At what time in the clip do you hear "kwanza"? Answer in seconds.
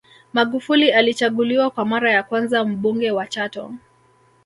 2.23-2.63